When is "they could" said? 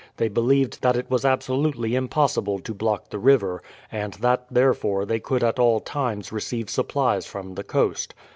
5.05-5.43